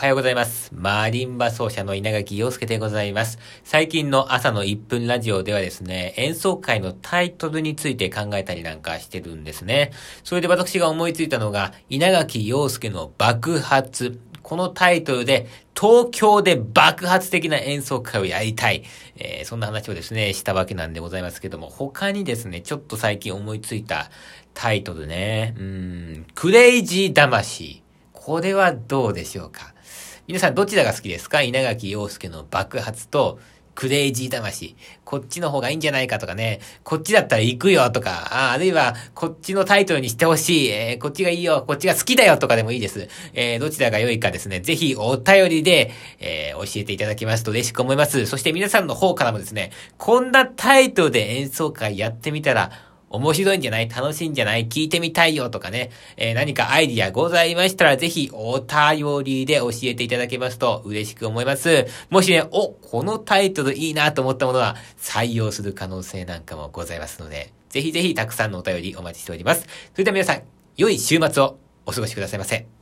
[0.00, 0.70] はようございます。
[0.74, 3.38] マリンバ奏者の稲垣陽介でございます。
[3.64, 9.92] 最近の朝の1分ラジオではですね、演奏会のタイトルについて考えたりなんかしてるんですね。
[10.24, 14.18] それで私が思いついたのが、稲垣陽介の爆発。
[14.42, 18.84] このタイトルで、東京で爆発的な演奏会をやりたい。
[19.16, 24.10] えー、そんな話をですね、したわけなんでございますけども、他にですね、ちょっと最近思いついた
[24.54, 27.82] タイトルね、うん、クレイジー魂。
[28.14, 29.74] これはどうでしょうか？
[30.30, 31.42] 皆さんどちらが好きですか？
[31.42, 33.40] 稲垣陽介の爆発と、
[33.74, 34.76] クレイジー魂。
[35.04, 36.60] こっちの方がいいんじゃないかとかね。
[36.84, 40.68] こっちだったら行くよとか、ああるいは、こっちのタイトルにしてほしい。
[40.68, 41.64] えー、こっちがいいよ。
[41.66, 43.08] こっちが好きだよとかでもいいです。
[43.34, 44.60] えー、どちらが良いかですね。
[44.60, 45.90] ぜひお便りで、
[46.20, 48.26] えー、教えていただきますと嬉しく思います。
[48.26, 52.70] そして皆さんの方からもですね、こんなタイトルで演奏会やってみたら、
[53.10, 53.88] 面白いんじゃない？
[53.88, 54.68] 楽しいんじゃない？
[54.68, 61.86] 聞いてみたいよとかね、えー、何かアイディアございましたら、ぜひお便りで教えていただけますと嬉しく思います。
[62.08, 69.66] もしね、お、このタイトルいいなと思ったものは採用する可能性なんかもございますので、ぜひぜひたくさんのお便りお待ちしております。
[69.92, 70.42] それでは皆さん、
[70.76, 72.79] 良い週末をお過ごしくださいませ。